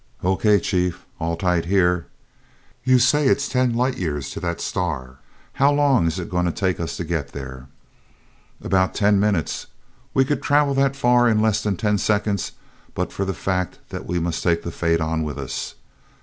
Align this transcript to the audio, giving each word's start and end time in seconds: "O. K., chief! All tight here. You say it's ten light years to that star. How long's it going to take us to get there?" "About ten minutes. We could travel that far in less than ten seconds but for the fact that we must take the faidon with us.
"O. 0.23 0.35
K., 0.35 0.59
chief! 0.59 1.05
All 1.19 1.37
tight 1.37 1.65
here. 1.65 2.07
You 2.83 2.97
say 2.97 3.27
it's 3.27 3.47
ten 3.47 3.75
light 3.75 3.99
years 3.99 4.31
to 4.31 4.39
that 4.39 4.59
star. 4.59 5.19
How 5.53 5.71
long's 5.71 6.17
it 6.17 6.27
going 6.27 6.47
to 6.47 6.51
take 6.51 6.79
us 6.79 6.97
to 6.97 7.03
get 7.03 7.33
there?" 7.33 7.67
"About 8.63 8.95
ten 8.95 9.19
minutes. 9.19 9.67
We 10.15 10.25
could 10.25 10.41
travel 10.41 10.73
that 10.73 10.95
far 10.95 11.29
in 11.29 11.39
less 11.39 11.61
than 11.61 11.77
ten 11.77 11.99
seconds 11.99 12.53
but 12.95 13.13
for 13.13 13.25
the 13.25 13.35
fact 13.35 13.77
that 13.89 14.07
we 14.07 14.17
must 14.17 14.41
take 14.41 14.63
the 14.63 14.71
faidon 14.71 15.21
with 15.21 15.37
us. 15.37 15.75